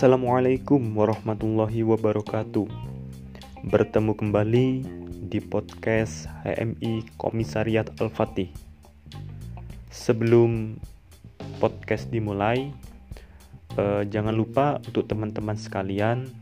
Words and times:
Assalamualaikum 0.00 0.96
warahmatullahi 0.96 1.84
wabarakatuh. 1.84 2.64
Bertemu 3.68 4.16
kembali 4.16 4.66
di 5.28 5.44
podcast 5.44 6.24
HMI 6.40 7.04
Komisariat 7.20 7.84
Al-Fatih. 8.00 8.48
Sebelum 9.92 10.80
podcast 11.60 12.08
dimulai, 12.08 12.72
eh, 13.76 14.02
jangan 14.08 14.32
lupa 14.32 14.80
untuk 14.80 15.04
teman-teman 15.04 15.60
sekalian, 15.60 16.32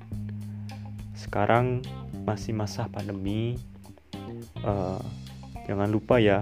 sekarang 1.19 1.83
masih 2.23 2.55
masa 2.55 2.87
pandemi. 2.87 3.59
Eh, 4.63 5.03
jangan 5.67 5.91
lupa 5.91 6.23
ya 6.23 6.39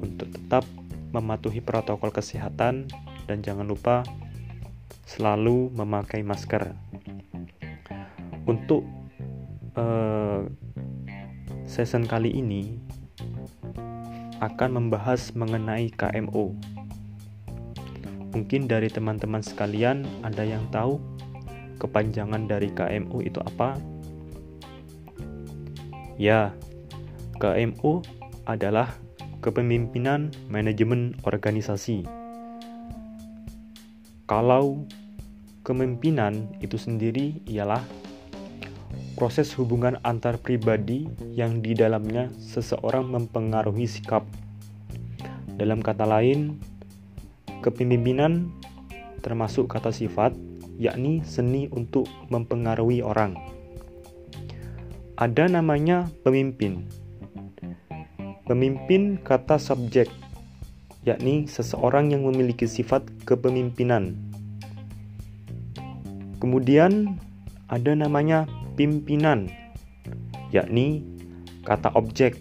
untuk 0.00 0.32
tetap 0.32 0.64
mematuhi 1.12 1.60
protokol 1.60 2.08
kesehatan 2.08 2.88
dan 3.28 3.44
jangan 3.44 3.68
lupa 3.68 4.00
selalu 5.04 5.72
memakai 5.72 6.24
masker. 6.24 6.72
Untuk 8.44 8.84
uh, 9.76 10.44
season 11.64 12.04
kali 12.04 12.32
ini 12.32 12.76
akan 14.40 14.76
membahas 14.76 15.32
mengenai 15.32 15.88
KMO. 15.94 16.52
Mungkin 18.34 18.66
dari 18.66 18.90
teman-teman 18.90 19.40
sekalian 19.40 20.02
ada 20.26 20.42
yang 20.42 20.66
tahu 20.74 20.98
kepanjangan 21.78 22.50
dari 22.50 22.68
KMO 22.74 23.22
itu 23.22 23.38
apa? 23.40 23.78
Ya, 26.18 26.52
KMO 27.38 28.02
adalah 28.44 28.90
kepemimpinan 29.40 30.34
manajemen 30.50 31.16
organisasi 31.24 32.23
kalau 34.24 34.88
kepemimpinan 35.60 36.48
itu 36.64 36.80
sendiri 36.80 37.44
ialah 37.44 37.84
proses 39.20 39.52
hubungan 39.60 40.00
antar 40.00 40.40
pribadi 40.40 41.04
yang 41.36 41.60
di 41.60 41.76
dalamnya 41.76 42.32
seseorang 42.40 43.04
mempengaruhi 43.04 43.84
sikap. 43.84 44.24
Dalam 45.54 45.84
kata 45.84 46.08
lain, 46.08 46.56
kepemimpinan 47.60 48.48
termasuk 49.20 49.68
kata 49.68 49.92
sifat, 49.92 50.32
yakni 50.80 51.20
seni 51.22 51.68
untuk 51.70 52.08
mempengaruhi 52.32 53.04
orang. 53.04 53.36
Ada 55.20 55.46
namanya 55.46 56.10
pemimpin. 56.26 56.88
Pemimpin 58.44 59.20
kata 59.20 59.56
subjek 59.56 60.23
yakni 61.04 61.44
seseorang 61.44 62.12
yang 62.12 62.24
memiliki 62.24 62.64
sifat 62.64 63.04
kepemimpinan. 63.28 64.16
Kemudian 66.40 67.20
ada 67.68 67.92
namanya 67.96 68.44
pimpinan, 68.76 69.48
yakni 70.52 71.04
kata 71.64 71.92
objek, 71.96 72.40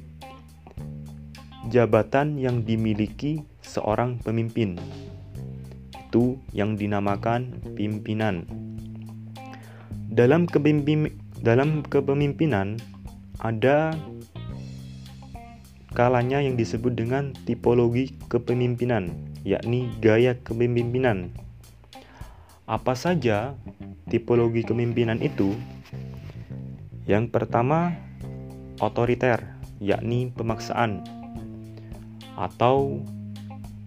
jabatan 1.72 2.40
yang 2.40 2.64
dimiliki 2.68 3.44
seorang 3.64 4.20
pemimpin. 4.20 4.80
Itu 6.08 6.40
yang 6.52 6.76
dinamakan 6.76 7.64
pimpinan. 7.76 8.48
Dalam 10.14 10.46
dalam 11.44 11.82
kepemimpinan 11.84 12.78
ada 13.42 13.92
kalanya 15.94 16.42
yang 16.42 16.58
disebut 16.58 16.98
dengan 16.98 17.38
tipologi 17.46 18.18
kepemimpinan, 18.26 19.14
yakni 19.46 19.94
gaya 20.02 20.34
kepemimpinan. 20.42 21.30
Apa 22.66 22.98
saja 22.98 23.54
tipologi 24.10 24.66
kepemimpinan 24.66 25.22
itu? 25.22 25.54
Yang 27.06 27.30
pertama, 27.30 27.94
otoriter, 28.82 29.46
yakni 29.78 30.34
pemaksaan, 30.34 31.06
atau 32.42 32.98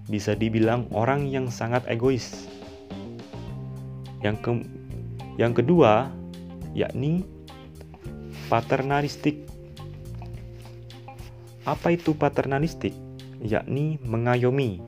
bisa 0.06 0.38
dibilang 0.38 0.86
orang 0.94 1.26
yang 1.26 1.50
sangat 1.50 1.82
egois. 1.90 2.46
Yang 4.22 4.36
ke 4.46 4.50
yang 5.42 5.52
kedua, 5.52 6.06
yakni 6.70 7.26
paternalistik 8.46 9.55
apa 11.66 11.98
itu 11.98 12.14
paternalistik? 12.14 12.94
Yakni 13.42 13.98
mengayomi. 14.06 14.86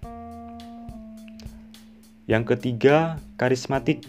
Yang 2.30 2.54
ketiga, 2.54 3.18
karismatik. 3.34 4.06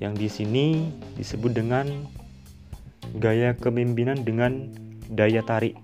Yang 0.00 0.14
di 0.16 0.28
sini 0.32 0.66
disebut 1.20 1.52
dengan 1.52 2.08
gaya 3.20 3.52
kepemimpinan 3.52 4.24
dengan 4.24 4.72
daya 5.12 5.44
tarik. 5.44 5.76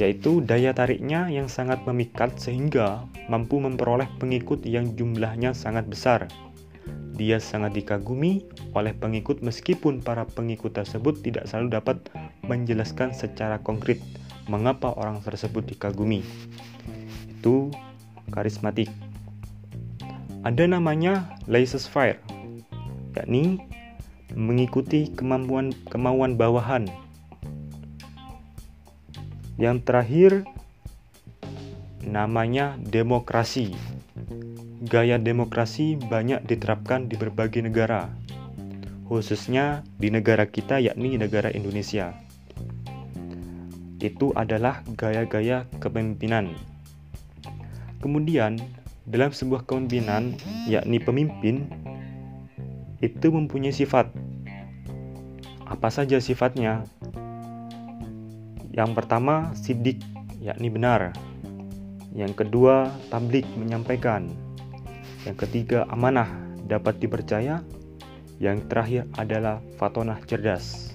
Yaitu 0.00 0.40
daya 0.40 0.72
tariknya 0.72 1.28
yang 1.28 1.52
sangat 1.52 1.84
memikat 1.84 2.40
sehingga 2.40 3.04
mampu 3.28 3.60
memperoleh 3.60 4.08
pengikut 4.16 4.64
yang 4.64 4.96
jumlahnya 4.96 5.52
sangat 5.52 5.84
besar. 5.84 6.24
Dia 7.14 7.38
sangat 7.38 7.78
dikagumi 7.78 8.42
oleh 8.74 8.90
pengikut 8.90 9.38
meskipun 9.38 10.02
para 10.02 10.26
pengikut 10.26 10.74
tersebut 10.74 11.22
tidak 11.22 11.46
selalu 11.46 11.78
dapat 11.78 11.96
menjelaskan 12.42 13.14
secara 13.14 13.62
konkret 13.62 14.02
mengapa 14.50 14.90
orang 14.98 15.22
tersebut 15.22 15.62
dikagumi. 15.62 16.26
Itu 17.30 17.70
karismatik. 18.34 18.90
Ada 20.42 20.66
namanya 20.68 21.38
laissez-faire, 21.46 22.20
yakni 23.16 23.62
mengikuti 24.34 25.08
kemampuan 25.14 25.72
kemauan 25.88 26.34
bawahan. 26.34 26.90
Yang 29.54 29.86
terakhir 29.86 30.30
namanya 32.02 32.74
demokrasi 32.82 33.72
Gaya 34.84 35.16
demokrasi 35.16 35.96
banyak 35.96 36.44
diterapkan 36.44 37.08
di 37.08 37.16
berbagai 37.16 37.64
negara, 37.64 38.12
khususnya 39.08 39.80
di 39.96 40.12
negara 40.12 40.44
kita, 40.44 40.76
yakni 40.76 41.16
negara 41.16 41.48
Indonesia. 41.48 42.12
Itu 43.96 44.36
adalah 44.36 44.84
gaya-gaya 44.92 45.64
kepemimpinan. 45.80 46.52
Kemudian, 48.04 48.60
dalam 49.08 49.32
sebuah 49.32 49.64
kepemimpinan, 49.64 50.36
yakni 50.68 51.00
pemimpin, 51.00 51.64
itu 53.00 53.32
mempunyai 53.32 53.72
sifat. 53.72 54.12
Apa 55.64 55.88
saja 55.88 56.20
sifatnya? 56.20 56.84
Yang 58.76 58.90
pertama, 59.00 59.48
sidik, 59.56 60.04
yakni 60.44 60.68
benar. 60.68 61.16
Yang 62.12 62.44
kedua, 62.44 62.92
tablik, 63.08 63.48
menyampaikan. 63.56 64.43
Yang 65.24 65.48
ketiga, 65.48 65.88
amanah 65.88 66.28
dapat 66.68 67.00
dipercaya. 67.00 67.64
Yang 68.36 68.68
terakhir 68.68 69.02
adalah 69.16 69.64
fatonah 69.80 70.20
cerdas. 70.28 70.92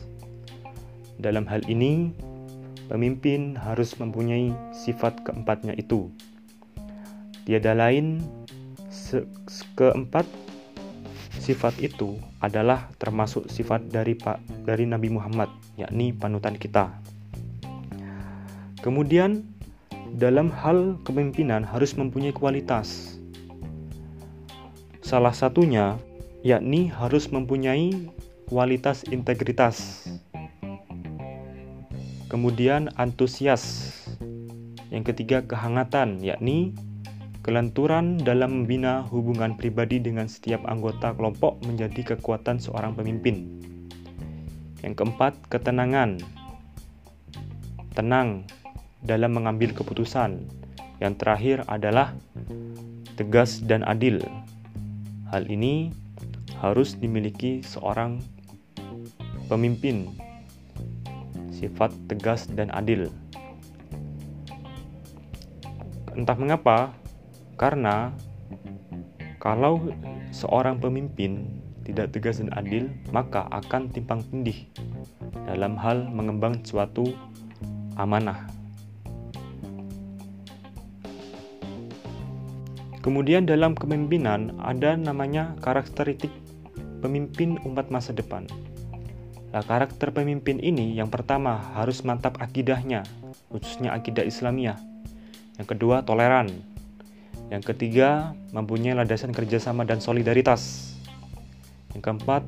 Dalam 1.17 1.49
hal 1.49 1.65
ini, 1.65 2.13
pemimpin 2.85 3.57
harus 3.57 3.97
mempunyai 3.97 4.53
sifat 4.69 5.25
keempatnya 5.25 5.73
itu. 5.73 6.13
Tiada 7.49 7.73
lain, 7.73 8.21
keempat 9.73 10.29
sifat 11.41 11.81
itu 11.81 12.21
adalah 12.37 12.93
termasuk 13.01 13.49
sifat 13.49 13.89
dari 13.89 14.13
Pak 14.13 14.67
dari 14.69 14.85
Nabi 14.85 15.09
Muhammad, 15.09 15.49
yakni 15.73 16.13
panutan 16.13 16.53
kita. 16.53 16.93
Kemudian, 18.85 19.41
dalam 20.13 20.53
hal 20.53 21.01
kepemimpinan 21.01 21.65
harus 21.65 21.97
mempunyai 21.97 22.31
kualitas 22.31 23.18
Salah 25.09 25.33
satunya 25.33 25.97
yakni 26.45 26.85
harus 26.85 27.33
mempunyai 27.33 28.13
kualitas 28.45 29.01
integritas. 29.09 30.05
Kemudian 32.29 32.93
antusias. 32.93 33.89
Yang 34.93 35.09
ketiga 35.09 35.41
kehangatan 35.49 36.21
yakni 36.21 36.77
kelenturan 37.41 38.21
dalam 38.21 38.61
membina 38.61 39.01
hubungan 39.09 39.57
pribadi 39.57 39.97
dengan 39.97 40.29
setiap 40.29 40.61
anggota 40.69 41.17
kelompok 41.17 41.57
menjadi 41.65 42.13
kekuatan 42.13 42.61
seorang 42.61 42.93
pemimpin. 42.93 43.49
Yang 44.85 44.93
keempat, 44.93 45.33
ketenangan. 45.49 46.21
Tenang 47.97 48.45
dalam 49.01 49.33
mengambil 49.33 49.73
keputusan. 49.73 50.45
Yang 51.01 51.13
terakhir 51.17 51.57
adalah 51.65 52.13
tegas 53.17 53.65
dan 53.65 53.81
adil. 53.89 54.21
Hal 55.29 55.45
ini 55.45 55.93
harus 56.57 56.97
dimiliki 56.97 57.61
seorang 57.61 58.17
pemimpin, 59.45 60.09
sifat 61.53 61.93
tegas 62.09 62.49
dan 62.49 62.73
adil. 62.73 63.13
Entah 66.17 66.35
mengapa, 66.35 66.97
karena 67.55 68.11
Kalau 69.39 69.87
seorang 70.35 70.83
pemimpin 70.83 71.47
tidak 71.87 72.11
tegas 72.11 72.43
dan 72.43 72.51
adil, 72.59 72.91
maka 73.15 73.47
akan 73.55 73.87
timpang 73.87 74.19
tindih 74.27 74.67
dalam 75.47 75.79
hal 75.79 76.11
mengembang 76.11 76.59
suatu 76.67 77.15
amanah. 77.95 78.48
Kemudian 82.99 83.47
dalam 83.47 83.79
kepemimpinan 83.79 84.59
ada 84.59 84.99
namanya 84.99 85.55
karakteristik 85.63 86.31
pemimpin 86.99 87.55
umat 87.63 87.87
masa 87.87 88.11
depan. 88.11 88.43
Nah, 89.49 89.63
karakter 89.65 90.13
pemimpin 90.13 90.61
ini 90.61 90.93
yang 90.93 91.09
pertama 91.09 91.57
harus 91.73 92.05
mantap 92.05 92.37
akidahnya, 92.37 93.01
khususnya 93.49 93.95
akidah 93.95 94.21
Islamiyah. 94.21 94.77
Yang 95.57 95.67
kedua, 95.75 96.05
toleran. 96.05 96.53
Yang 97.49 97.73
ketiga, 97.73 98.37
mempunyai 98.53 98.93
landasan 98.93 99.33
kerjasama 99.33 99.87
dan 99.89 100.03
solidaritas. 100.03 100.93
Yang 101.97 102.03
keempat, 102.05 102.43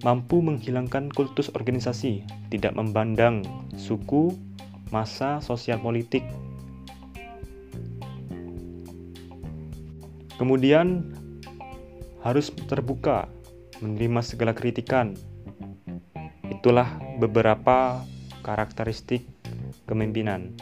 mampu 0.00 0.40
menghilangkan 0.40 1.12
kultus 1.12 1.52
organisasi, 1.52 2.24
tidak 2.48 2.72
membandang 2.72 3.44
suku, 3.76 4.32
masa, 4.88 5.44
sosial 5.44 5.76
politik. 5.84 6.24
Kemudian 10.36 11.16
harus 12.20 12.52
terbuka 12.68 13.28
menerima 13.80 14.20
segala 14.24 14.52
kritikan. 14.52 15.16
Itulah 16.48 17.00
beberapa 17.20 18.04
karakteristik 18.44 19.24
kepemimpinan. 19.84 20.52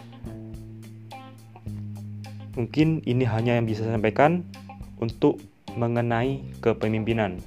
Mungkin 2.54 3.02
ini 3.02 3.26
hanya 3.26 3.58
yang 3.58 3.66
bisa 3.66 3.82
saya 3.82 3.98
sampaikan 3.98 4.46
untuk 5.02 5.42
mengenai 5.74 6.46
kepemimpinan. 6.62 7.42